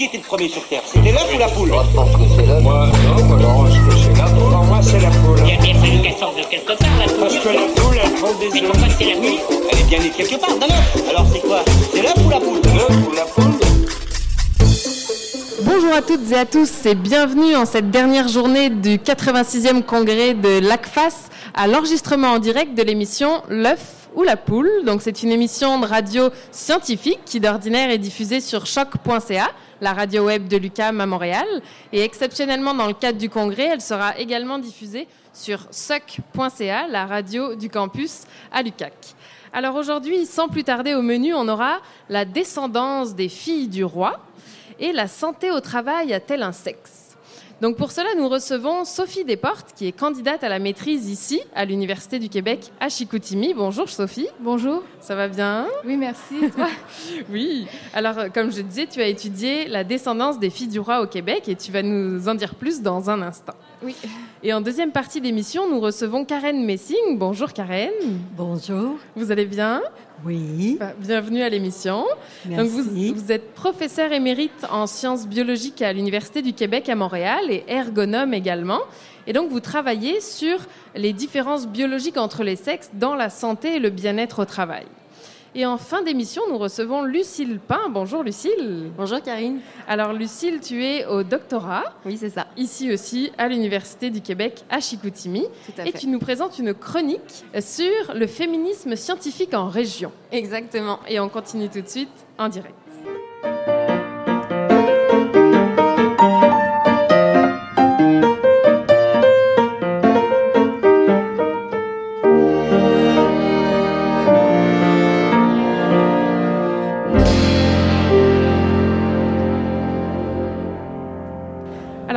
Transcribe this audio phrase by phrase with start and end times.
[0.00, 0.80] Qui était le premier sur Terre?
[0.86, 1.68] C'était l'œuf ou la poule?
[1.68, 2.62] Moi, je pense que c'est l'œuf.
[2.62, 2.86] Moi,
[3.18, 4.50] non, moi, je pense que c'est la poule.
[4.50, 5.38] Pour moi, c'est la poule.
[5.46, 7.42] Il a bien fallu qu'elle sorte de quelque part, la Parce poule.
[7.42, 8.70] que la poule, elle prend des Mais œufs.
[8.70, 9.60] pourquoi c'est la poule?
[9.70, 11.10] Elle est bien née quelque part, d'un œuf.
[11.10, 11.62] Alors c'est quoi?
[11.92, 12.60] C'est l'œuf ou la poule?
[12.74, 13.52] L'œuf ou la poule
[15.64, 20.32] Bonjour à toutes et à tous et bienvenue en cette dernière journée du 86e congrès
[20.32, 24.70] de l'ACFAS à l'enregistrement en direct de l'émission L'œuf ou la poule.
[24.84, 29.50] Donc c'est une émission de radio scientifique qui d'ordinaire est diffusée sur choc.ca,
[29.80, 31.46] la radio web de l'UCAM à Montréal.
[31.92, 37.54] Et exceptionnellement dans le cadre du congrès, elle sera également diffusée sur soc.ca, la radio
[37.54, 38.92] du campus à l'UCAC.
[39.52, 44.20] Alors aujourd'hui, sans plus tarder au menu, on aura la descendance des filles du roi
[44.78, 47.09] et la santé au travail a-t-elle un sexe?
[47.60, 51.64] Donc pour cela, nous recevons Sophie Desportes, qui est candidate à la maîtrise ici, à
[51.64, 53.52] l'Université du Québec, à Chicoutimi.
[53.54, 54.28] Bonjour Sophie.
[54.40, 54.82] Bonjour.
[55.00, 55.66] Ça va bien?
[55.84, 56.36] Oui, merci.
[56.42, 56.68] Et toi?
[57.30, 57.66] Oui.
[57.92, 61.06] Alors, euh, comme je disais, tu as étudié la descendance des filles du roi au
[61.06, 63.54] Québec et tu vas nous en dire plus dans un instant.
[63.82, 63.94] Oui.
[64.42, 67.18] Et en deuxième partie d'émission, nous recevons Karen Messing.
[67.18, 67.90] Bonjour Karen.
[68.36, 68.96] Bonjour.
[69.16, 69.82] Vous allez bien?
[70.24, 70.76] Oui.
[70.78, 72.04] Bah, Bienvenue à l'émission.
[72.46, 72.62] Merci.
[72.62, 77.44] Donc vous, vous êtes professeur émérite en sciences biologiques à l'Université du Québec à Montréal
[77.48, 78.80] et ergonome également.
[79.26, 80.58] Et donc vous travaillez sur
[80.94, 84.86] les différences biologiques entre les sexes dans la santé et le bien-être au travail.
[85.54, 87.88] Et en fin d'émission, nous recevons Lucille Pain.
[87.90, 88.92] Bonjour Lucille.
[88.96, 89.58] Bonjour Karine.
[89.88, 92.46] Alors Lucille, tu es au doctorat, Oui, c'est ça.
[92.56, 95.42] ici aussi à l'Université du Québec à Chicoutimi.
[95.66, 95.98] Tout à Et fait.
[95.98, 100.12] tu nous présentes une chronique sur le féminisme scientifique en région.
[100.30, 101.00] Exactement.
[101.08, 102.74] Et on continue tout de suite en direct.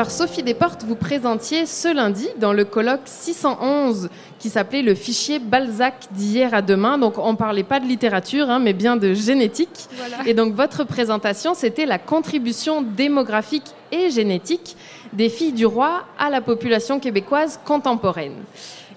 [0.03, 5.39] Alors Sophie Desportes, vous présentiez ce lundi dans le colloque 611 qui s'appelait le fichier
[5.39, 6.97] Balzac d'hier à demain.
[6.97, 9.87] Donc on parlait pas de littérature, hein, mais bien de génétique.
[9.95, 10.17] Voilà.
[10.25, 13.63] Et donc votre présentation, c'était la contribution démographique
[13.93, 14.75] et génétique
[15.13, 18.43] des filles du roi à la population québécoise contemporaine.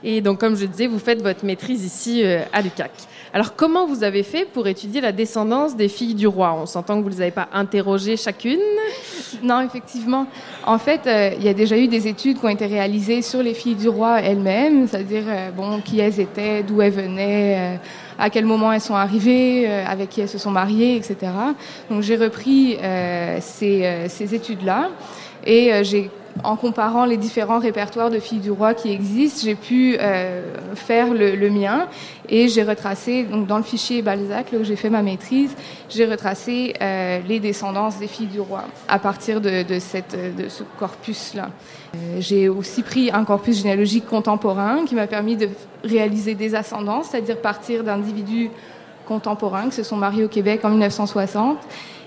[0.04, 2.90] Et donc comme je disais, vous faites votre maîtrise ici euh, à l'UQAC.
[3.32, 6.54] Alors comment vous avez fait pour étudier la descendance des filles du roi?
[6.54, 8.60] On s'entend que vous ne les avez pas interrogées chacune?
[9.42, 10.26] Non, effectivement.
[10.64, 13.42] En fait, euh, il y a déjà eu des études qui ont été réalisées sur
[13.42, 17.80] les filles du roi elles-mêmes, c'est-à-dire euh, bon, qui elles étaient, d'où elles venaient,
[18.18, 21.16] à quel moment elles sont arrivées, avec qui elles se sont mariées, etc.
[21.90, 22.78] Donc j'ai repris
[23.40, 24.90] ces, ces études-là
[25.44, 26.10] et j'ai
[26.44, 30.42] en comparant les différents répertoires de filles du roi qui existent, j'ai pu euh,
[30.74, 31.86] faire le, mien
[32.28, 35.54] et j'ai retracé, donc dans le fichier Balzac, là où j'ai fait ma maîtrise,
[35.88, 41.50] j'ai retracé euh, les descendances des filles du roi à partir de ce corpus-là.
[41.96, 45.48] Euh, j'ai aussi pris un corpus généalogique contemporain qui m'a permis de
[45.84, 48.50] réaliser des ascendances, c'est-à-dire partir d'individus
[49.06, 51.58] contemporains qui se sont mariés au Québec en 1960.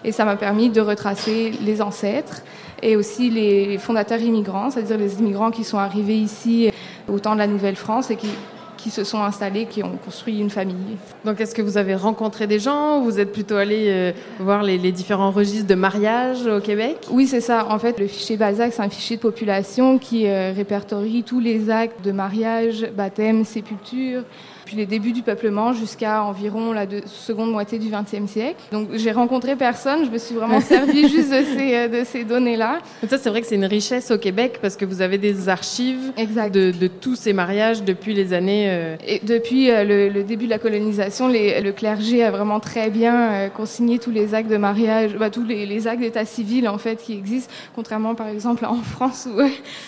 [0.03, 2.41] Et ça m'a permis de retracer les ancêtres
[2.81, 6.71] et aussi les fondateurs immigrants, c'est-à-dire les immigrants qui sont arrivés ici
[7.07, 8.29] au temps de la Nouvelle-France et qui,
[8.77, 10.97] qui se sont installés, qui ont construit une famille.
[11.25, 14.63] Donc, est-ce que vous avez rencontré des gens ou Vous êtes plutôt allé euh, voir
[14.63, 16.97] les, les différents registres de mariage au Québec?
[17.11, 17.67] Oui, c'est ça.
[17.69, 21.69] En fait, le fichier Balzac, c'est un fichier de population qui euh, répertorie tous les
[21.69, 24.23] actes de mariage, baptême, sépulture,
[24.69, 28.61] puis les débuts du peuplement jusqu'à environ la seconde moitié du XXe siècle.
[28.71, 30.05] Donc, j'ai rencontré personne.
[30.05, 32.77] Je me suis vraiment servi juste de ces, euh, de ces données-là.
[33.09, 36.13] Ça, c'est vrai que c'est une richesse au Québec parce que vous avez des archives
[36.19, 38.67] de, de tous ces mariages depuis les années.
[38.69, 42.59] euh, Et depuis euh, le, le début de la colonisation, les- le clergé a vraiment
[42.59, 46.25] très bien euh, consigné tous les actes de mariage, bah, tous les, les actes d'état
[46.25, 49.35] civil en fait qui existent, contrairement par exemple en France où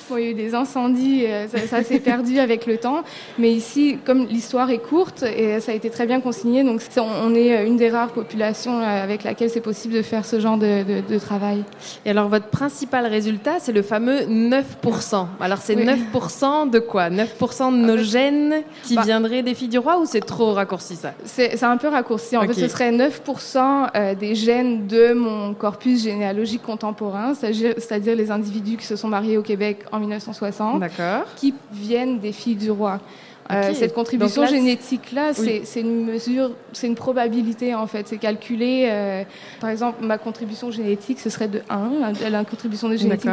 [0.09, 3.03] bon, il y a eu des incendies, ça, ça s'est perdu avec le temps.
[3.37, 7.35] Mais ici, comme l'histoire est courte et ça a été très bien consigné, donc on,
[7.35, 10.57] est euh, une des rares populations euh, avec laquelle c'est possible de faire ce genre
[10.57, 11.63] de, de- de travail.
[12.05, 15.25] Et alors, votre principal résultat, c'est le fameux 9%.
[15.39, 15.85] Alors, c'est Oui.
[15.85, 17.09] 9% de quoi?
[17.09, 20.95] 9% de nos gènes qui bah- viendraient des filles du roi ou c'est trop raccourci
[20.95, 21.13] ça?
[21.25, 22.37] C'est un peu raccourci.
[22.37, 28.31] En fait, ce serait 9% euh, des gènes de mon corpus généalogique contemporain, c'est-à-dire les
[28.31, 31.25] individus qui se sont mariés au Québec en 1960, D'accord.
[31.35, 32.99] qui viennent des filles du roi.
[33.49, 35.61] Euh, cette contribution génétique-là, c'est Oui.
[35.65, 38.07] c'est une mesure, c'est une probabilité en fait.
[38.07, 38.87] C'est calculé.
[38.89, 39.23] euh,
[39.59, 42.29] par exemple, ma contribution génétique, ce serait de 1.
[42.29, 43.29] La, contribution de génétique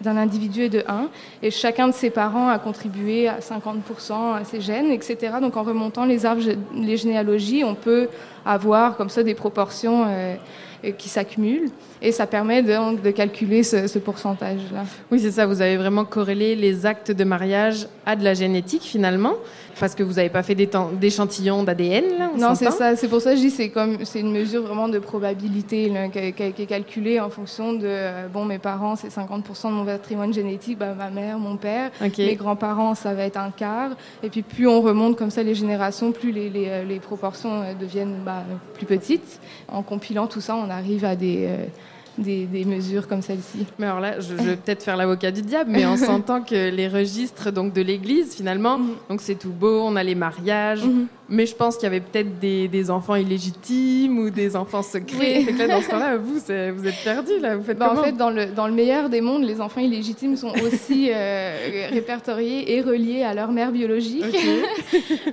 [0.00, 1.08] d'un individu, est de 1.
[1.42, 5.16] Et chacun de ses parents a contribué à 50% à ses gènes, etc.
[5.40, 6.42] Donc en remontant les arbres,
[6.74, 8.08] les généalogies, on peut
[8.44, 10.36] avoir comme ça des proportions euh,
[10.96, 11.70] qui s'accumulent.
[12.00, 14.84] Et ça permet de, de calculer ce, ce pourcentage-là.
[15.10, 15.46] Oui, c'est ça.
[15.46, 19.34] Vous avez vraiment corrélé les actes de mariage à de la génétique finalement,
[19.78, 22.04] parce que vous n'avez pas fait d'échantillons d'ADN.
[22.36, 22.96] Non, c'est ça.
[22.96, 26.08] C'est pour ça que je dis c'est comme c'est une mesure vraiment de probabilité là,
[26.08, 29.72] qui, qui, qui, est calculée en fonction de euh, bon mes parents c'est 50% de
[29.72, 32.26] mon patrimoine génétique, bah, ma mère, mon père, okay.
[32.26, 33.90] mes grands-parents ça va être un quart.
[34.22, 37.74] Et puis plus on remonte comme ça les générations, plus les, les, les proportions euh,
[37.74, 39.40] deviennent bah, plus petites.
[39.68, 41.64] En compilant tout ça, on arrive à des euh,
[42.18, 43.66] des, des, mesures comme celle-ci.
[43.78, 46.70] Mais alors là, je, je vais peut-être faire l'avocat du diable, mais on s'entend que
[46.70, 49.08] les registres donc de l'Église, finalement, mm -hmm.
[49.10, 51.06] donc c'est tout beau, on a les mariages, mm -hmm.
[51.28, 55.44] Mais je pense qu'il y avait peut-être des, des, enfants illégitimes ou des enfants secrets.
[55.46, 55.56] Oui.
[55.58, 57.56] Là, dans ce temps-là, vous, vous êtes perdus là.
[57.56, 60.36] Vous faites bah, en fait, dans le, dans le meilleur des mondes, les enfants illégitimes
[60.36, 64.24] sont aussi euh, répertoriés et reliés à leur mère biologique.
[64.24, 64.62] Okay.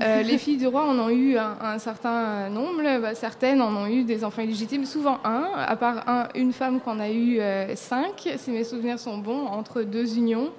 [0.00, 2.82] euh, les filles du roi en ont eu un, un certain nombre.
[3.00, 5.44] Bah, certaines en ont eu des enfants illégitimes, souvent un.
[5.56, 9.46] À part un, une femme qu'on a eu euh, cinq, si mes souvenirs sont bons,
[9.46, 10.50] entre deux unions.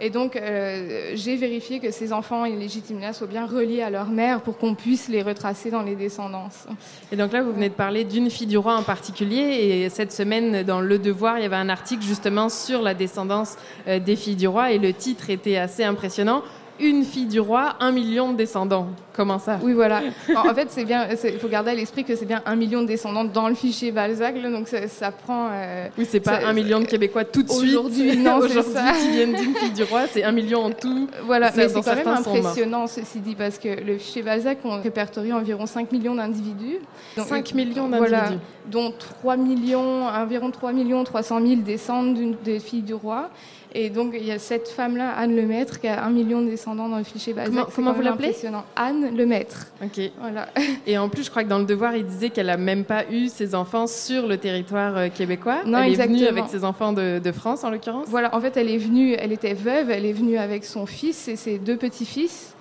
[0.00, 4.40] Et donc, euh, j'ai vérifié que ces enfants illégitimes-là soient bien reliés à leur mère
[4.40, 6.66] pour qu'on puisse les retracer dans les descendances.
[7.10, 9.40] Et donc là, vous venez de parler d'une fille du roi en particulier.
[9.40, 13.56] Et cette semaine, dans Le Devoir, il y avait un article justement sur la descendance
[13.86, 14.72] euh, des filles du roi.
[14.72, 16.42] Et le titre était assez impressionnant
[16.80, 18.88] une fille du roi, un million de descendants.
[19.14, 19.58] Comment ça?
[19.62, 20.00] Oui, voilà.
[20.34, 21.06] en fait, c'est bien.
[21.24, 23.92] Il faut garder à l'esprit que c'est bien un million de descendants dans le fichier
[23.92, 25.48] Balzac, donc ça, ça prend.
[25.52, 27.70] Euh, oui, c'est pas un million de Québécois tout de suite.
[27.74, 31.08] Aujourd'hui, non, aujourd'hui, qui viennent d'une fille du roi, c'est un million en tout.
[31.24, 35.32] Voilà, mais c'est quand même impressionnant, ceci dit, parce que le fichier Balzac, on répertorie
[35.32, 36.78] environ 5 millions d'individus.
[37.16, 38.16] 5 millions d'individus.
[38.16, 38.30] Voilà,
[38.66, 43.30] dont 3 millions, environ 3 millions 300 000 descendent d'une des filles du roi.
[43.74, 46.88] Et donc, il y a cette femme-là, Anne Lemaître, qui a un million de descendants
[46.88, 47.54] dans le fichier Balzac.
[47.54, 48.34] Comment, comment vous l'appelez
[48.76, 49.68] Anne Lemaître.
[49.82, 50.00] Ok.
[50.20, 50.48] Voilà.
[50.86, 53.04] Et en plus, je crois que dans le Devoir, il disait qu'elle n'a même pas
[53.10, 55.60] eu ses enfants sur le territoire euh, québécois.
[55.64, 56.16] Non, elle exactement.
[56.16, 58.06] est venue avec ses enfants de, de France, en l'occurrence.
[58.08, 61.28] Voilà, en fait, elle est venue, elle était veuve, elle est venue avec son fils
[61.28, 62.54] et ses deux petits-fils.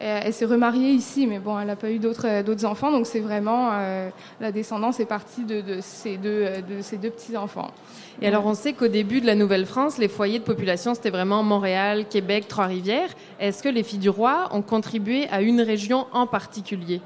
[0.00, 3.20] Elle s'est remariée ici, mais bon, elle n'a pas eu d'autres d'autres enfants, donc c'est
[3.20, 4.10] vraiment euh,
[4.40, 7.72] la descendance est partie de, de ces deux de ces deux petits enfants.
[8.20, 11.44] Et alors, on sait qu'au début de la Nouvelle-France, les foyers de population, c'était vraiment
[11.44, 13.10] Montréal, Québec, Trois-Rivières.
[13.38, 17.00] Est-ce que les filles du roi ont contribué à une région en particulier?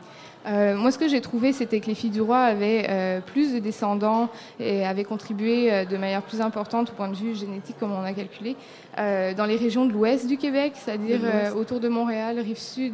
[0.47, 3.53] Euh, moi, ce que j'ai trouvé, c'était que les filles du roi avaient euh, plus
[3.53, 4.29] de descendants
[4.59, 8.03] et avaient contribué euh, de manière plus importante au point de vue génétique, comme on
[8.03, 8.57] a calculé,
[8.97, 11.21] dans les régions de l'ouest du Québec, c'est-à-dire
[11.57, 12.93] autour de Montréal, rive sud,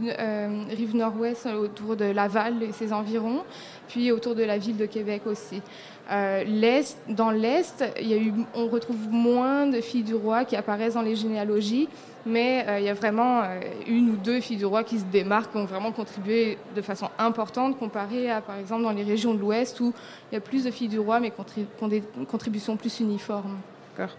[0.70, 3.42] rive nord-ouest, autour de Laval et ses environs,
[3.88, 5.60] puis autour de la ville de Québec aussi.
[6.08, 10.54] L'est, dans l'est, il y a eu, on retrouve moins de filles du roi qui
[10.54, 11.88] apparaissent dans les généalogies,
[12.28, 15.04] mais euh, il y a vraiment euh, une ou deux filles du roi qui se
[15.04, 19.34] démarquent, qui ont vraiment contribué de façon importante comparé à, par exemple, dans les régions
[19.34, 19.92] de l'ouest où
[20.30, 23.56] il y a plus de filles du roi, mais qui ont des contributions plus uniformes.
[23.96, 24.14] D'accord.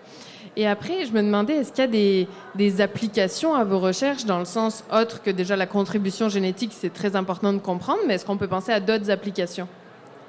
[0.57, 4.25] Et après, je me demandais, est-ce qu'il y a des, des, applications à vos recherches
[4.25, 8.15] dans le sens autre que déjà la contribution génétique, c'est très important de comprendre, mais
[8.15, 9.67] est-ce qu'on peut penser à d'autres applications?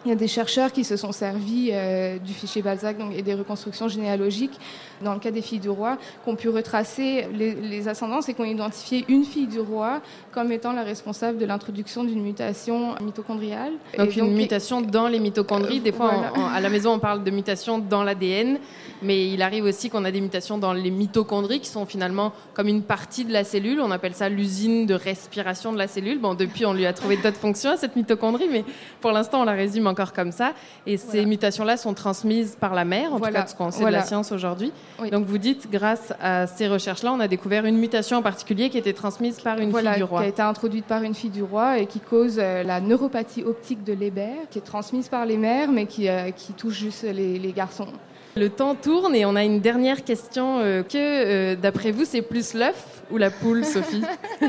[0.05, 3.23] Il y a des chercheurs qui se sont servis euh, du fichier Balzac donc, et
[3.23, 4.58] des reconstructions généalogiques,
[5.02, 8.35] dans le cas des filles du roi, qui ont pu retracer les, les ascendances et
[8.35, 10.00] qui ont identifié une fille du roi
[10.32, 13.73] comme étant la responsable de l'introduction d'une mutation mitochondriale.
[13.99, 15.81] Donc, et une donc, mutation dans les mitochondries.
[15.81, 16.55] Des fois, voilà.
[16.55, 18.58] à la maison, on parle de mutation dans l'ADN,
[19.02, 22.69] mais il arrive aussi qu'on a des mutations dans les mitochondries qui sont finalement comme
[22.69, 23.80] une partie de la cellule.
[23.80, 26.19] On appelle ça l'usine de respiration de la cellule.
[26.19, 28.64] Bon, depuis, on lui a trouvé d'autres fonctions à cette mitochondrie, mais
[29.00, 30.52] pour l'instant, on la résume encore comme ça.
[30.87, 31.12] Et voilà.
[31.12, 33.40] ces mutations-là sont transmises par la mère, en voilà.
[33.40, 33.99] tout cas, ce qu'on sait voilà.
[33.99, 34.73] de la science aujourd'hui.
[35.00, 35.11] Oui.
[35.11, 38.78] Donc, vous dites, grâce à ces recherches-là, on a découvert une mutation en particulier qui
[38.78, 40.20] était transmise par une fille du roi.
[40.20, 43.44] qui a été introduite par une fille du roi et qui cause euh, la neuropathie
[43.44, 47.02] optique de Leber, qui est transmise par les mères, mais qui, euh, qui touche juste
[47.02, 47.88] les, les garçons.
[48.37, 50.61] Le temps tourne et on a une dernière question.
[50.61, 54.02] Euh, que, euh, d'après vous, c'est plus l'œuf ou la poule, Sophie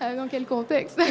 [0.00, 1.06] Dans quel contexte ouais,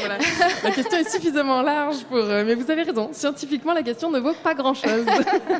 [0.00, 0.18] voilà.
[0.64, 2.18] La question est suffisamment large pour.
[2.18, 3.10] Euh, mais vous avez raison.
[3.12, 5.06] Scientifiquement, la question ne vaut pas grand-chose.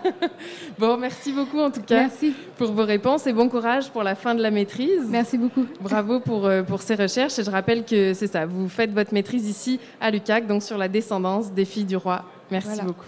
[0.78, 2.34] bon, merci beaucoup en tout cas merci.
[2.56, 5.06] pour vos réponses et bon courage pour la fin de la maîtrise.
[5.08, 5.66] Merci beaucoup.
[5.80, 7.38] Bravo pour, pour ces recherches.
[7.38, 8.46] Et je rappelle que c'est ça.
[8.46, 12.24] Vous faites votre maîtrise ici à l'UCAC, donc sur la descendance des filles du roi.
[12.50, 12.84] Merci voilà.
[12.84, 13.06] beaucoup.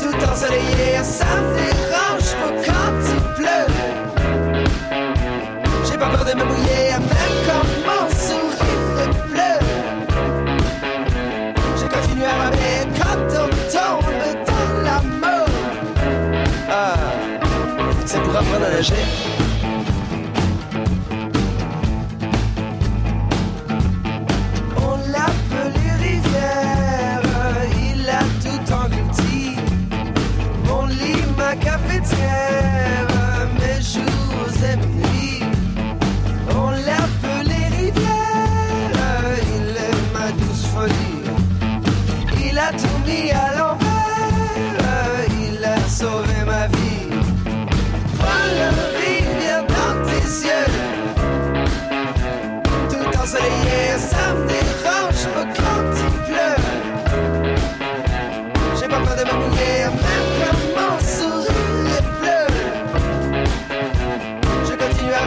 [0.00, 3.68] Tout ensoleillé, ça me dérange pas quand il pleut.
[5.84, 9.56] J'ai pas peur de me mouiller, même quand mon sourire est bleu.
[11.76, 14.10] Je continue à ramer, quand on tombe
[14.46, 15.48] dans la mort.
[16.70, 16.96] Ah,
[18.04, 19.23] c'est pour apprendre à nager.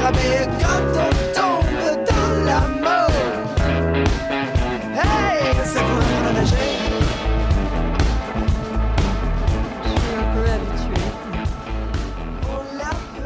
[0.07, 0.13] Hey,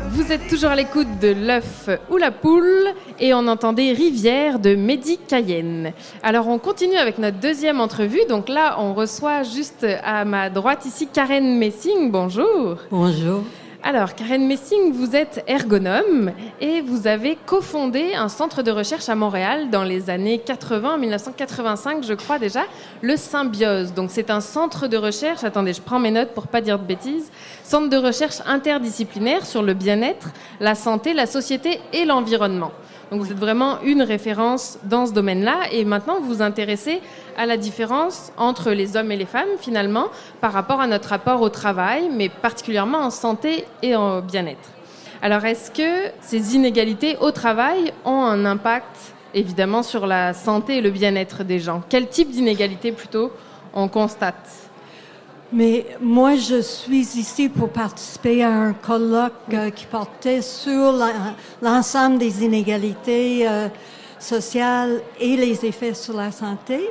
[0.10, 2.66] Vous êtes toujours à l'écoute de l'œuf ou la poule
[3.20, 5.94] et on entendait Rivière de Mehdi Cayenne.
[6.24, 8.26] Alors on continue avec notre deuxième entrevue.
[8.28, 12.10] Donc là, on reçoit juste à ma droite ici Karen Messing.
[12.10, 12.78] Bonjour.
[12.90, 13.44] Bonjour.
[13.84, 19.16] Alors, Karen Messing, vous êtes ergonome et vous avez cofondé un centre de recherche à
[19.16, 22.62] Montréal dans les années 80, 1985, je crois déjà,
[23.02, 23.94] le Symbiose.
[23.96, 26.86] Donc, c'est un centre de recherche, attendez, je prends mes notes pour pas dire de
[26.86, 27.32] bêtises,
[27.64, 32.72] centre de recherche interdisciplinaire sur le bien-être, la santé, la société et l'environnement.
[33.12, 37.02] Donc, vous êtes vraiment une référence dans ce domaine-là et maintenant, vous vous intéressez
[37.38, 40.08] à la différence entre les hommes et les femmes, finalement,
[40.40, 44.70] par rapport à notre rapport au travail, mais particulièrement en santé et en bien-être.
[45.22, 50.82] Alors, est-ce que ces inégalités au travail ont un impact, évidemment, sur la santé et
[50.82, 51.84] le bien-être des gens?
[51.90, 53.32] Quel type d'inégalité, plutôt,
[53.74, 54.50] on constate?
[55.54, 60.94] Mais moi, je suis ici pour participer à un colloque euh, qui portait sur
[61.62, 63.68] l'ensemble des inégalités euh,
[64.18, 66.90] sociales et les effets sur la santé.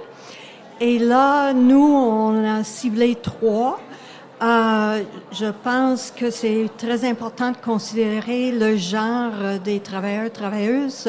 [0.82, 3.78] Et là, nous, on a ciblé trois.
[4.42, 11.06] Euh, je pense que c'est très important de considérer le genre des travailleurs travailleuses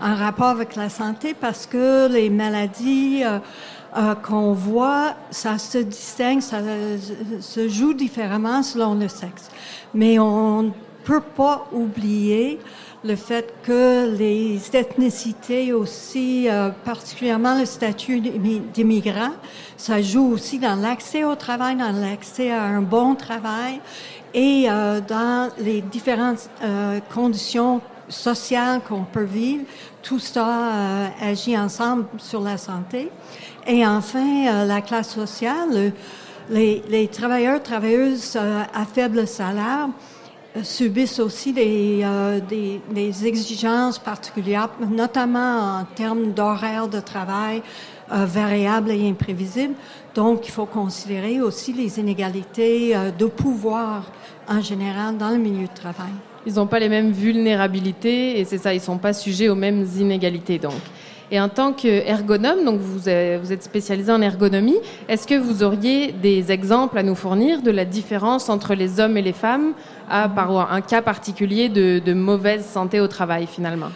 [0.00, 3.38] en rapport avec la santé parce que les maladies euh,
[3.96, 6.58] euh, qu'on voit, ça se distingue, ça
[7.40, 9.50] se joue différemment selon le sexe.
[9.94, 10.70] Mais on ne
[11.04, 12.58] peut pas oublier
[13.04, 19.32] le fait que les ethnicités aussi, euh, particulièrement le statut d'immi- d'immigrant,
[19.76, 23.80] ça joue aussi dans l'accès au travail, dans l'accès à un bon travail
[24.34, 29.64] et euh, dans les différentes euh, conditions sociales qu'on peut vivre.
[30.02, 33.10] Tout ça euh, agit ensemble sur la santé.
[33.66, 35.92] Et enfin, euh, la classe sociale, le-
[36.50, 39.88] les, les travailleurs, travailleuses euh, à faible salaire
[40.62, 47.62] subissent aussi des, euh, des, exigences particulières, notamment en termes d'horaire de travail
[48.12, 49.74] euh, variables et imprévisibles.
[50.14, 54.10] Donc, il faut considérer aussi les inégalités euh, de pouvoir
[54.46, 56.12] en général dans le milieu de travail.
[56.44, 59.54] Ils n'ont pas les mêmes vulnérabilités et c'est ça, ils ne sont pas sujets aux
[59.54, 60.74] mêmes inégalités donc.
[61.30, 64.76] Et en tant qu'ergonome, donc vous êtes spécialisé en ergonomie,
[65.08, 69.16] est-ce que vous auriez des exemples à nous fournir de la différence entre les hommes
[69.16, 69.72] et les femmes
[70.08, 73.90] à par un cas particulier de, de mauvaise santé au travail finalement?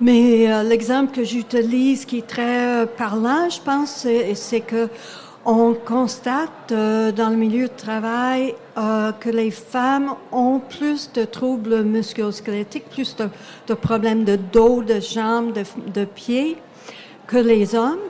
[0.00, 4.88] Mais euh, l'exemple que j'utilise qui est très euh, parlant, je pense, c'est que
[5.48, 11.24] on constate euh, dans le milieu de travail euh, que les femmes ont plus de
[11.24, 13.28] troubles musculosquelettiques, plus de,
[13.68, 15.62] de problèmes de dos, de jambes, de,
[15.94, 16.56] de pieds
[17.28, 18.00] que les hommes.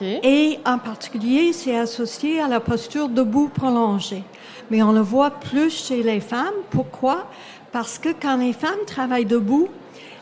[0.00, 4.22] Et en particulier, c'est associé à la posture debout prolongée.
[4.72, 6.54] Mais on le voit plus chez les femmes.
[6.70, 7.26] Pourquoi?
[7.72, 9.68] Parce que quand les femmes travaillent debout,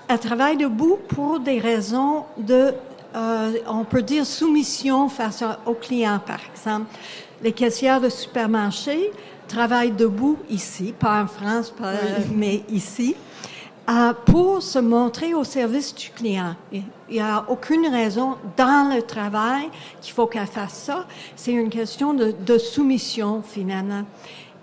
[0.09, 2.75] elles travaillent debout pour des raisons de,
[3.15, 6.87] euh, on peut dire, soumission face aux clients, par exemple.
[7.41, 9.13] Les caissières de supermarché
[9.47, 11.93] travaillent debout ici, pas en France, pas-
[12.35, 13.15] mais ici
[14.27, 16.55] pour se montrer au service du client.
[16.73, 19.69] Il n'y a aucune raison dans le travail
[20.01, 21.07] qu'il faut qu'elle fasse ça.
[21.37, 24.05] C'est une question de, de soumission finalement.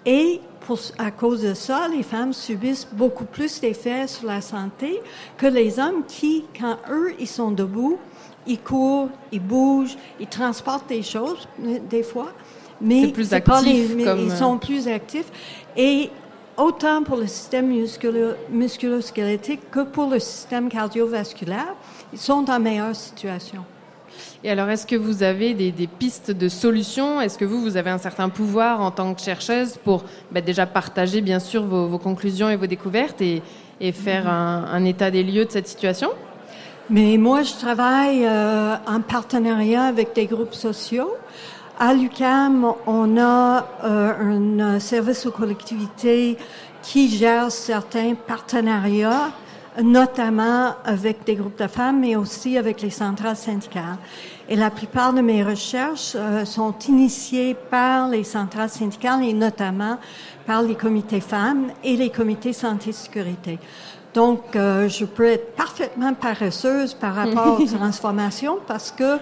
[0.06, 5.02] Et pour, à cause de ça, les femmes subissent beaucoup plus d'effets sur la santé
[5.38, 7.98] que les hommes qui, quand eux, ils sont debout,
[8.46, 12.32] ils courent, ils bougent, ils transportent des choses euh, des fois,
[12.80, 15.30] mais C'est plus pas les- actif mais comme, ils euh, sont plus actifs
[15.76, 16.10] et
[16.58, 21.76] autant pour le système musculo- musculo-squelettique que pour le système cardiovasculaire.
[22.14, 23.64] Ils sont en meilleure situation.
[24.44, 27.22] Et alors, est-ce que vous avez des, des pistes de solutions?
[27.22, 30.66] Est-ce que vous, vous avez un certain pouvoir en tant que chercheuse pour bah, déjà
[30.66, 33.42] partager, bien sûr, vos, vos conclusions et vos découvertes et,
[33.80, 36.10] et faire un, un état des lieux de cette situation?
[36.90, 41.14] Mais moi, je travaille euh, en partenariat avec des groupes sociaux.
[41.80, 46.36] À l'UCAM, on a euh, un service aux collectivités
[46.82, 49.30] qui gère certains partenariats,
[49.84, 53.98] notamment avec des groupes de femmes, mais aussi avec les centrales syndicales.
[54.50, 60.00] Et la plupart de mes recherches euh, sont initiées par les centrales syndicales et notamment
[60.48, 63.60] par les comités femmes et les comités santé-sécurité.
[64.16, 69.20] Donc, euh, je peux être parfaitement paresseuse par rapport aux transformations parce que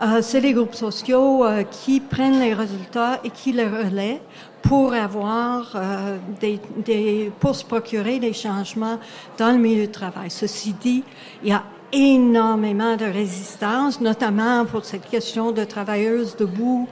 [0.00, 4.20] euh, c'est les groupes sociaux euh, qui prennent les résultats et qui les relaient
[4.62, 8.98] pour avoir euh, des, des, pour se procurer des changements
[9.38, 10.30] dans le milieu de travail.
[10.30, 11.04] Ceci dit,
[11.42, 11.62] il y a
[11.92, 16.88] énormément de résistance, notamment pour cette question de travailleuses debout,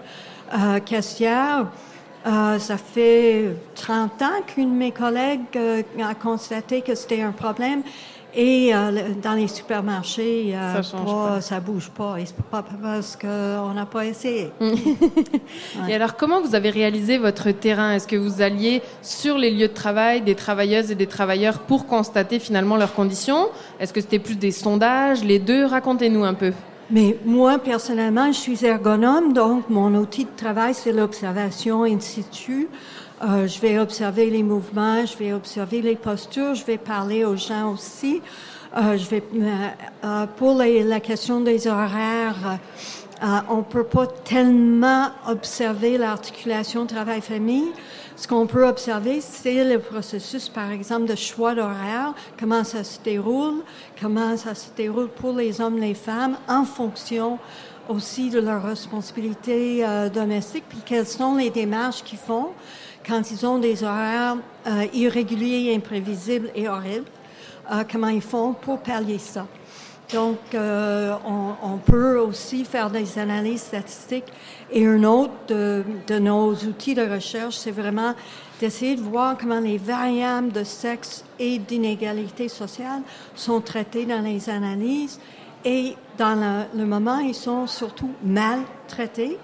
[0.55, 1.67] euh, caissières.
[2.27, 7.33] Euh, ça fait 30 ans qu'une de mes collègues euh, a constaté que c'était un
[7.33, 7.83] problème.
[8.39, 8.91] Et euh,
[9.23, 12.17] dans les supermarchés, euh, Ça ça bouge pas.
[12.21, 14.51] Et c'est pas parce qu'on n'a pas essayé.
[15.89, 17.93] Et alors, comment vous avez réalisé votre terrain?
[17.93, 21.87] Est-ce que vous alliez sur les lieux de travail des travailleuses et des travailleurs pour
[21.87, 23.49] constater finalement leurs conditions?
[23.81, 25.25] Est-ce que c'était plus des sondages?
[25.25, 25.65] Les deux?
[25.65, 26.53] Racontez-nous un peu.
[26.91, 32.69] Mais moi, personnellement, je suis ergonome, donc mon outil de travail, c'est l'observation in situ.
[33.23, 37.37] Euh, je vais observer les mouvements, je vais observer les postures, je vais parler aux
[37.37, 38.21] gens aussi.
[38.77, 39.69] Euh, je vais, euh,
[40.05, 42.59] euh, pour les- la question des horaires,
[43.23, 47.73] euh, on peut pas tellement observer l'articulation travail-famille.
[48.17, 52.99] Ce qu'on peut observer, c'est le processus, par exemple, de choix d'horaire, comment ça se
[53.03, 53.63] déroule,
[53.99, 57.39] comment ça se déroule pour les hommes, les femmes, en fonction
[57.89, 62.49] aussi de leurs responsabilités euh, domestiques, puis quelles sont les démarches qu'ils font
[63.07, 67.07] quand ils ont des horaires euh, irréguliers, imprévisibles et horribles,
[67.73, 69.47] euh, comment ils font pour pallier ça.
[70.13, 74.33] Donc, euh, on, on peut aussi faire des analyses statistiques.
[74.71, 78.15] Et un autre de, de nos outils de recherche, c'est vraiment
[78.61, 83.03] d'essayer de voir comment les variables de sexe et d'inégalité sociale
[83.35, 85.19] sont traitées dans les analyses.
[85.65, 89.37] Et dans le, le moment, ils sont surtout mal traités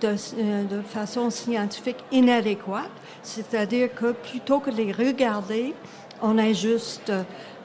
[0.00, 2.90] de, euh, de façon scientifique inadéquate.
[3.22, 5.74] C'est-à-dire que plutôt que de les regarder,
[6.22, 7.12] on ajuste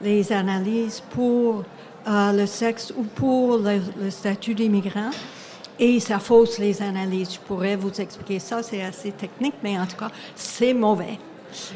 [0.02, 1.64] les analyses pour
[2.06, 5.10] euh, le sexe ou pour le, le statut d'immigrant.
[5.78, 7.34] Et ça fausse les analyses.
[7.34, 11.18] Je pourrais vous expliquer ça, c'est assez technique, mais en tout cas, c'est mauvais.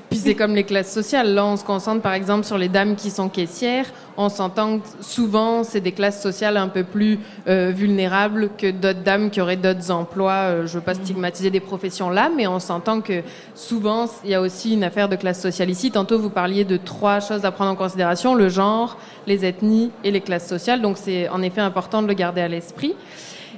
[0.09, 1.35] Puis c'est comme les classes sociales.
[1.35, 3.87] Là, on se concentre par exemple sur les dames qui sont caissières.
[4.17, 9.03] On s'entend que souvent, c'est des classes sociales un peu plus euh, vulnérables que d'autres
[9.03, 10.33] dames qui auraient d'autres emplois.
[10.33, 13.23] Euh, je veux pas stigmatiser des professions là, mais on s'entend que
[13.55, 15.91] souvent, il y a aussi une affaire de classe sociale ici.
[15.91, 20.11] Tantôt, vous parliez de trois choses à prendre en considération le genre, les ethnies et
[20.11, 20.83] les classes sociales.
[20.83, 22.95] Donc, c'est en effet important de le garder à l'esprit.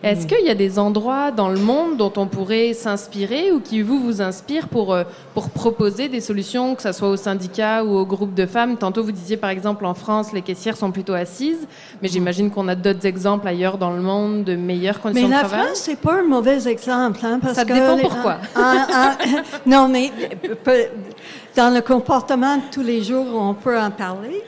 [0.03, 3.83] Est-ce qu'il y a des endroits dans le monde dont on pourrait s'inspirer ou qui
[3.83, 7.97] vous vous inspirent pour euh, pour proposer des solutions, que ce soit au syndicat ou
[7.97, 8.77] au groupe de femmes?
[8.77, 11.69] Tantôt vous disiez par exemple en France les caissières sont plutôt assises,
[12.03, 15.33] mais j'imagine qu'on a d'autres exemples ailleurs dans le monde de meilleures Mais conditions de
[15.35, 15.67] la travail.
[15.67, 18.39] France, c'est pas un mauvais exemple, hein, parce Ça que dépend les- pourquoi.
[18.57, 19.17] Ah, ah,
[19.67, 20.11] non, mais
[20.65, 20.87] peu-
[21.55, 24.43] dans le comportement de tous les jours, on peut en parler.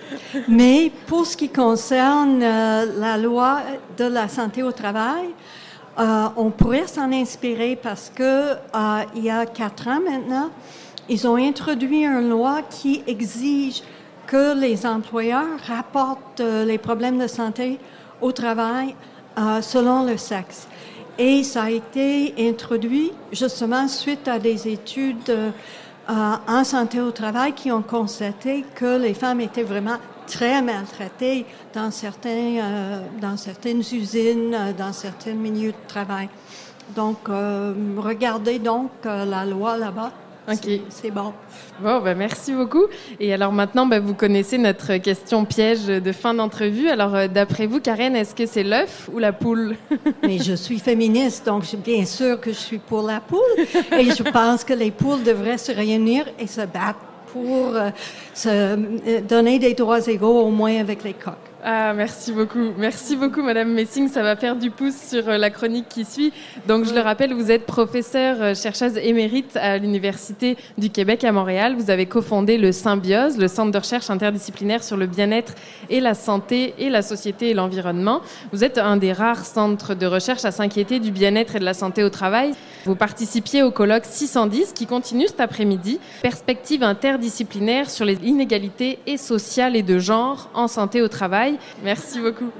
[0.48, 3.60] Mais pour ce qui concerne euh, la loi
[3.96, 5.26] de la santé au travail,
[5.98, 8.56] euh, on pourrait s'en inspirer parce que euh,
[9.14, 10.50] il y a quatre ans maintenant,
[11.08, 13.82] ils ont introduit une loi qui exige
[14.26, 17.78] que les employeurs rapportent euh, les problèmes de santé
[18.20, 18.94] au travail
[19.38, 20.66] euh, selon le sexe.
[21.18, 25.50] Et ça a été introduit justement suite à des études euh,
[26.08, 31.90] en santé au travail qui ont constaté que les femmes étaient vraiment très maltraitées dans
[31.90, 36.28] certains, euh, dans certaines usines, euh, dans certains milieux de travail.
[36.94, 40.12] Donc, euh, regardez donc la loi là-bas.
[40.46, 40.80] Ok.
[40.90, 41.32] C'est- bon.
[41.80, 42.84] Bon, ben, merci beaucoup.
[43.18, 46.88] Et alors maintenant, ben, vous connaissez notre question piège de fin d'entrevue.
[46.88, 49.76] Alors euh, d'après vous, Karen, est-ce que c'est l'œuf ou la poule?
[50.22, 53.40] Mais je suis féministe, donc bien sûr que je suis pour la poule.
[53.98, 57.00] Et je pense que les poules devraient se réunir et se battre
[57.32, 57.90] pour euh,
[58.34, 61.34] se euh, donner des droits égaux au moins avec les coqs.
[61.66, 62.74] Ah, merci beaucoup.
[62.76, 64.10] Merci beaucoup, Madame Messing.
[64.10, 66.30] Ça va faire du pouce sur euh, la chronique qui suit.
[66.68, 71.32] Donc, je le rappelle, vous êtes professeure euh, chercheuse émérite à l'Université du Québec à
[71.32, 71.74] Montréal.
[71.74, 75.54] Vous avez cofondé le Symbiose, le centre de recherche interdisciplinaire sur le bien-être
[75.88, 78.20] et la santé et la société et l'environnement.
[78.52, 81.72] Vous êtes un des rares centres de recherche à s'inquiéter du bien-être et de la
[81.72, 82.52] santé au travail.
[82.84, 85.98] Vous participiez au colloque 610 qui continue cet après-midi.
[86.20, 91.53] Perspective interdisciplinaire sur les inégalités et sociales et de genre en santé au travail.
[91.82, 92.50] Merci beaucoup.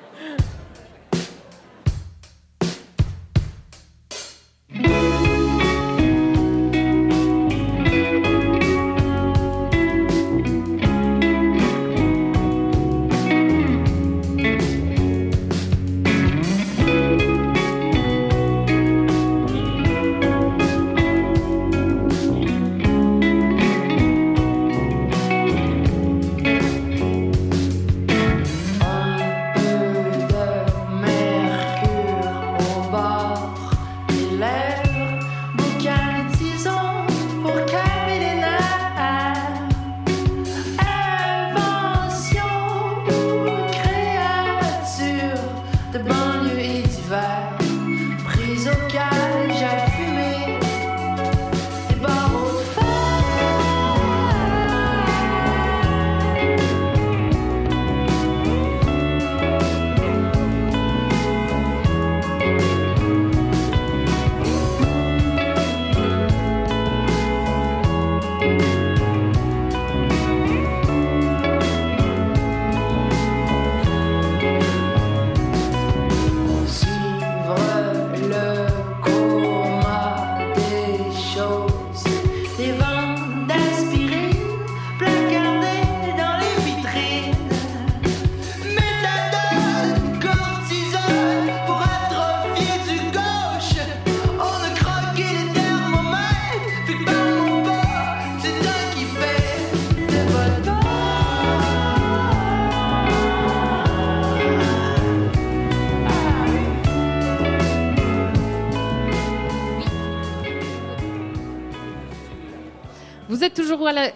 [46.05, 46.34] my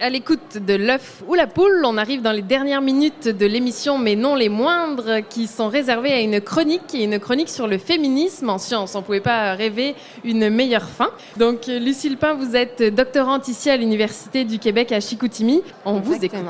[0.01, 1.83] à l'écoute de l'œuf ou la poule.
[1.85, 6.13] On arrive dans les dernières minutes de l'émission, mais non les moindres, qui sont réservées
[6.13, 8.95] à une chronique, et une chronique sur le féminisme en sciences.
[8.95, 11.11] On ne pouvait pas rêver une meilleure fin.
[11.37, 15.63] Donc, Lucille Pain, vous êtes doctorante ici à l'Université du Québec à Chicoutimi.
[15.85, 16.41] On vous écoute.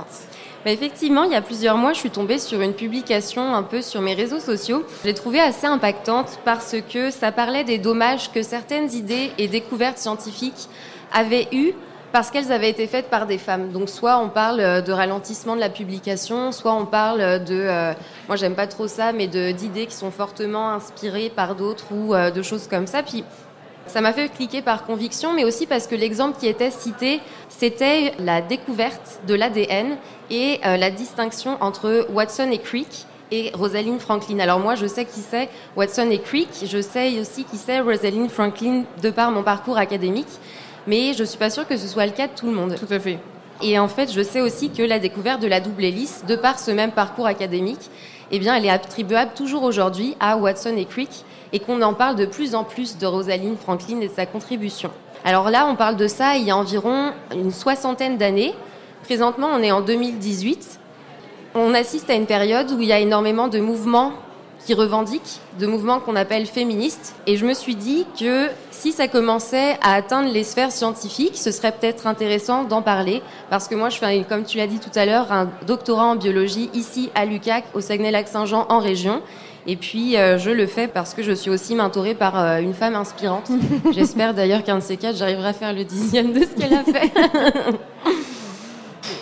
[0.64, 3.80] Bah effectivement, il y a plusieurs mois, je suis tombée sur une publication un peu
[3.80, 4.84] sur mes réseaux sociaux.
[5.02, 9.46] Je l'ai trouvée assez impactante parce que ça parlait des dommages que certaines idées et
[9.46, 10.68] découvertes scientifiques
[11.12, 11.74] avaient eu
[12.12, 13.70] parce qu'elles avaient été faites par des femmes.
[13.70, 17.92] Donc soit on parle euh, de ralentissement de la publication, soit on parle de, euh,
[18.26, 22.30] moi j'aime pas trop ça, mais d'idées qui sont fortement inspirées par d'autres ou euh,
[22.30, 23.02] de choses comme ça.
[23.02, 23.24] Puis
[23.86, 28.12] ça m'a fait cliquer par conviction, mais aussi parce que l'exemple qui était cité, c'était
[28.18, 29.96] la découverte de l'ADN
[30.30, 34.40] et la distinction entre Watson et Crick et Rosalind Franklin.
[34.40, 38.28] Alors moi, je sais qui c'est Watson et Crick, je sais aussi qui c'est Rosalind
[38.28, 40.28] Franklin de par mon parcours académique
[40.88, 42.74] mais je suis pas sûre que ce soit le cas de tout le monde.
[42.74, 43.18] Tout à fait.
[43.62, 46.58] Et en fait, je sais aussi que la découverte de la double hélice, de par
[46.58, 47.90] ce même parcours académique,
[48.30, 52.16] eh bien, elle est attribuable toujours aujourd'hui à Watson et Crick, et qu'on en parle
[52.16, 54.90] de plus en plus de Rosalind Franklin et de sa contribution.
[55.24, 58.54] Alors là, on parle de ça il y a environ une soixantaine d'années.
[59.04, 60.78] Présentement, on est en 2018.
[61.54, 64.12] On assiste à une période où il y a énormément de mouvements
[64.64, 67.14] qui revendiquent, de mouvements qu'on appelle féministes.
[67.26, 71.50] Et je me suis dit que si ça commençait à atteindre les sphères scientifiques, ce
[71.50, 74.96] serait peut-être intéressant d'en parler, parce que moi, je fais, comme tu l'as dit tout
[74.96, 79.22] à l'heure, un doctorat en biologie ici à l'UCAC, au Saguenay-Lac-Saint-Jean, en région.
[79.66, 82.72] Et puis, euh, je le fais parce que je suis aussi mentorée par euh, une
[82.72, 83.50] femme inspirante.
[83.92, 86.84] J'espère d'ailleurs qu'un de ces quatre, j'arriverai à faire le dixième de ce qu'elle a
[86.84, 87.12] fait.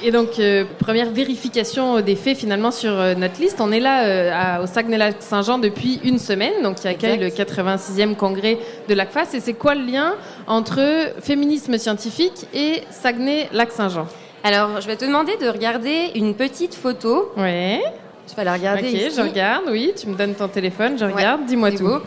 [0.07, 3.61] Et donc, euh, première vérification des faits finalement sur euh, notre liste.
[3.61, 8.57] On est là euh, au Saguenay-Lac-Saint-Jean depuis une semaine, donc qui accueille le 86e congrès
[8.89, 9.35] de l'ACFAS.
[9.35, 10.15] Et c'est quoi le lien
[10.47, 10.79] entre
[11.21, 14.07] féminisme scientifique et Saguenay-Lac-Saint-Jean?
[14.45, 17.33] Alors, je vais te demander de regarder une petite photo.
[17.37, 17.81] Oui.
[18.29, 19.93] Tu vas la regarder Ok, je regarde, oui.
[20.01, 21.47] Tu me donnes ton téléphone, je regarde.
[21.47, 21.99] Dis-moi tout.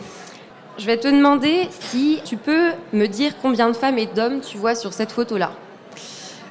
[0.78, 4.56] Je vais te demander si tu peux me dire combien de femmes et d'hommes tu
[4.56, 5.52] vois sur cette photo-là.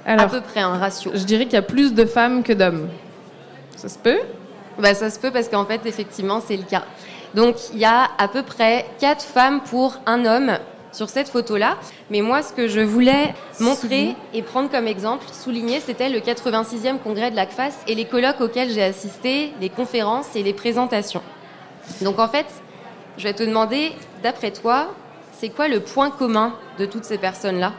[0.05, 1.11] Alors, à peu près un ratio.
[1.13, 2.89] Je dirais qu'il y a plus de femmes que d'hommes.
[3.75, 4.19] Ça se peut?
[4.77, 6.83] Bah, Ça se peut parce qu'en fait, effectivement, c'est le cas.
[7.33, 10.57] Donc, il y a à peu près 4 femmes pour un homme
[10.91, 11.77] sur cette photo-là.
[12.09, 16.97] Mais moi, ce que je voulais montrer et prendre comme exemple, souligner, c'était le 86e
[16.97, 21.21] congrès de l'ACFAS et les colloques auxquels j'ai assisté, les conférences et les présentations.
[22.01, 22.47] Donc en fait,
[23.17, 23.91] je vais te demander,
[24.23, 24.87] d'après toi,
[25.33, 27.73] c'est quoi le point commun de toutes ces personnes-là?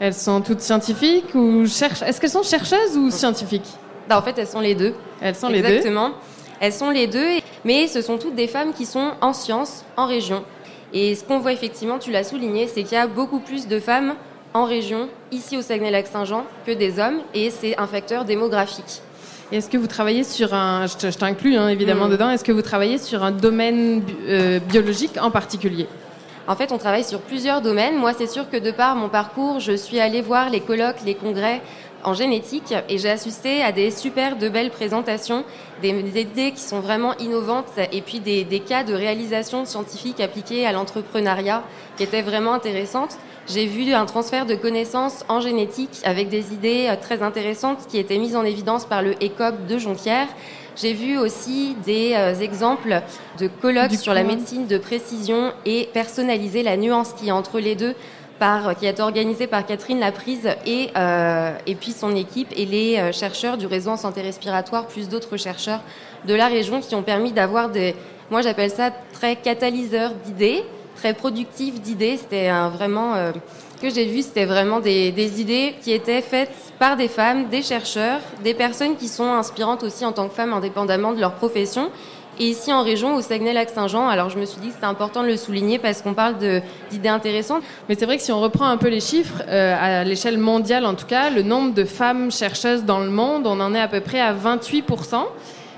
[0.00, 3.68] Elles sont toutes scientifiques ou cherchent Est-ce qu'elles sont chercheuses ou scientifiques?
[4.08, 4.94] Bah, En fait, elles sont les deux.
[5.20, 6.12] Elles sont les deux Exactement.
[6.58, 10.06] Elles sont les deux, mais ce sont toutes des femmes qui sont en sciences, en
[10.06, 10.42] région.
[10.94, 13.78] Et ce qu'on voit effectivement, tu l'as souligné, c'est qu'il y a beaucoup plus de
[13.78, 14.14] femmes
[14.54, 19.02] en région, ici au Saguenay-Lac-Saint-Jean, que des hommes, et c'est un facteur démographique.
[19.52, 22.12] Est-ce que vous travaillez sur un, je t'inclus hein, évidemment mm.
[22.12, 25.86] dedans, est-ce que vous travaillez sur un domaine euh, biologique en particulier?
[26.50, 27.96] En fait, on travaille sur plusieurs domaines.
[27.96, 31.14] Moi, c'est sûr que de par mon parcours, je suis allée voir les colloques, les
[31.14, 31.62] congrès
[32.02, 35.44] en génétique et j'ai assisté à des super de belles présentations,
[35.80, 40.72] des, idées qui sont vraiment innovantes et puis des, cas de réalisation scientifique appliquée à
[40.72, 41.62] l'entrepreneuriat
[41.96, 43.18] qui étaient vraiment intéressantes.
[43.46, 47.98] J'ai vu un transfert de connaissances en génétique avec des idées euh, très intéressantes qui
[47.98, 50.26] étaient mises en évidence par le ECOP de Jonquière.
[50.80, 53.02] J'ai vu aussi des euh, exemples
[53.38, 57.74] de colloques sur la médecine de précision et personnaliser la nuance qui est entre les
[57.74, 57.94] deux
[58.38, 62.64] par, qui a été organisée par Catherine Laprise et, euh, et puis son équipe et
[62.64, 65.82] les chercheurs du réseau en santé respiratoire, plus d'autres chercheurs
[66.26, 67.94] de la région qui ont permis d'avoir des,
[68.30, 70.64] moi j'appelle ça très catalyseurs d'idées
[71.00, 72.18] très productif d'idées.
[72.18, 73.32] C'était vraiment euh,
[73.80, 78.20] que j'ai vu, c'était vraiment des, idées qui étaient faites par des femmes, des chercheurs,
[78.44, 81.90] des personnes qui sont inspirantes aussi en tant que femmes, indépendamment de leur profession.
[82.38, 85.28] Et ici en région, au Saguenay-Lac-Saint-Jean, alors je me suis dit que c'était important de
[85.28, 86.36] le souligner parce qu'on parle
[86.90, 87.62] d'idées intéressantes.
[87.88, 90.86] Mais c'est vrai que si on reprend un peu les chiffres, euh, à l'échelle mondiale
[90.86, 93.88] en tout cas, le nombre de femmes chercheuses dans le monde, on en est à
[93.88, 95.26] peu près à 28%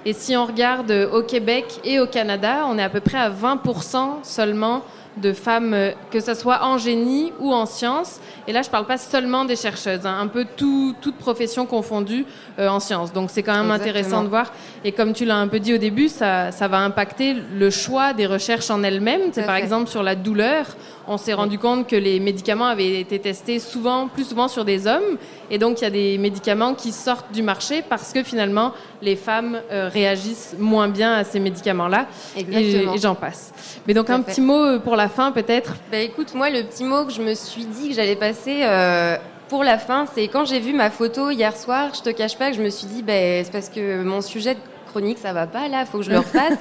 [0.04, 3.30] et si on regarde au Québec et au Canada, on est à peu près à
[3.30, 4.82] 20% seulement
[5.16, 8.20] de femmes, euh, que ce soit en génie ou en sciences.
[8.46, 11.66] Et là, je ne parle pas seulement des chercheuses, hein, un peu tout, toute profession
[11.66, 12.24] confondue
[12.58, 13.12] euh, en sciences.
[13.12, 14.52] Donc c'est quand même intéressant de voir.
[14.84, 18.12] Et comme tu l'as un peu dit au début, ça, ça va impacter le choix
[18.12, 19.32] des recherches en elles-mêmes.
[19.32, 20.66] C'est par exemple sur la douleur
[21.06, 24.86] on s'est rendu compte que les médicaments avaient été testés souvent, plus souvent sur des
[24.86, 25.18] hommes.
[25.50, 29.16] Et donc, il y a des médicaments qui sortent du marché parce que finalement, les
[29.16, 32.06] femmes euh, réagissent moins bien à ces médicaments-là.
[32.36, 33.52] Et, j'en passe.
[33.86, 35.74] Mais donc, un petit mot pour la fin, peut-être?
[35.90, 38.60] Bah, Écoute, moi, le petit mot que je me suis dit que j'allais passer.
[38.62, 39.16] Euh,
[39.48, 42.50] pour la fin, c'est quand j'ai vu ma photo hier soir, je te cache pas
[42.50, 44.56] que je me suis dit, ben, c'est parce que mon sujet
[44.92, 46.58] chronique, ça va pas là, faut que je le refasse.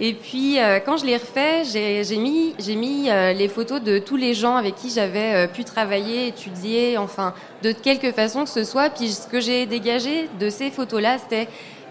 [0.00, 3.98] et puis euh, quand je l'ai refait, j'ai mis, j'ai mis euh, les photos de
[3.98, 8.50] tous les gens avec qui j'avais euh, pu travailler, étudier, enfin de quelque façon que
[8.50, 8.90] ce soit.
[8.90, 11.48] Puis ce que j'ai dégagé de ces photos-là, c'était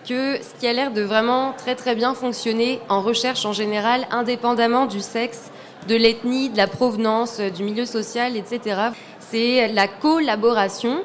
[0.08, 4.08] que ce qui a l'air de vraiment très très bien fonctionner en recherche en général,
[4.12, 5.52] indépendamment du sexe,
[5.88, 8.90] de l'ethnie, de la provenance, du milieu social, etc.
[9.20, 11.04] C'est la collaboration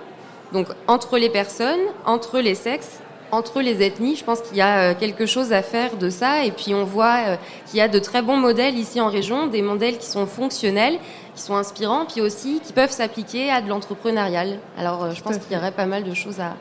[0.52, 4.16] donc entre les personnes, entre les sexes, entre les ethnies.
[4.16, 6.44] Je pense qu'il y a euh, quelque chose à faire de ça.
[6.44, 9.46] Et puis on voit euh, qu'il y a de très bons modèles ici en région,
[9.46, 10.98] des modèles qui sont fonctionnels,
[11.34, 14.58] qui sont inspirants, puis aussi qui peuvent s'appliquer à de l'entrepreneurial.
[14.78, 16.56] Alors euh, je pense qu'il y aurait pas mal de choses à,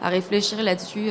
[0.00, 1.10] à réfléchir là-dessus.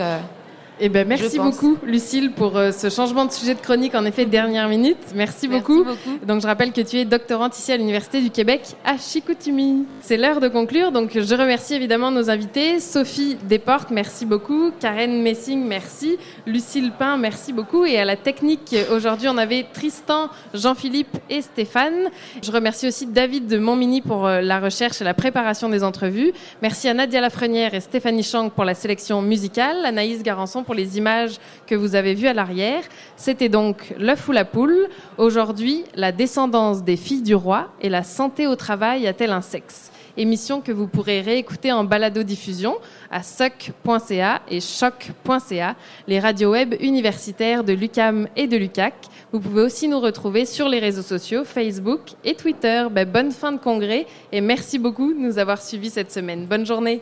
[0.83, 4.25] Eh ben, merci beaucoup, Lucille, pour euh, ce changement de sujet de chronique, en effet,
[4.25, 4.97] dernière minute.
[5.13, 5.85] Merci, beaucoup.
[6.25, 9.85] Donc, je rappelle que tu es doctorante ici à l'Université du Québec à Chicoutimi.
[10.01, 10.91] C'est l'heure de conclure.
[10.91, 12.79] Donc, je remercie évidemment nos invités.
[12.79, 14.71] Sophie Desportes, merci beaucoup.
[14.79, 16.17] Karen Messing, merci.
[16.47, 17.85] Lucille Pain, merci beaucoup.
[17.85, 22.09] Et à la technique, aujourd'hui, on avait Tristan, Jean-Philippe et Stéphane.
[22.41, 26.33] Je remercie aussi David de Montmini pour euh, la recherche et la préparation des entrevues.
[26.63, 29.85] Merci à Nadia Lafrenière et Stéphanie Chang pour la sélection musicale.
[29.85, 32.83] Anaïs Garançon pour les images que vous avez vues à l'arrière.
[33.15, 34.87] C'était donc l'œuf ou la poule.
[35.17, 39.91] Aujourd'hui, la descendance des filles du roi et la santé au travail a-t-elle un sexe?
[40.17, 42.77] Émission que vous pourrez réécouter en balado-diffusion
[43.09, 45.75] à soc.ca et choc.ca,
[46.07, 48.93] les radios web universitaires de l'UCAM et de l'UCAC.
[49.31, 52.87] Vous pouvez aussi nous retrouver sur les réseaux sociaux, Facebook et Twitter.
[52.91, 56.45] Ben, bonne fin de congrès et merci beaucoup de nous avoir suivis cette semaine.
[56.45, 57.01] Bonne journée.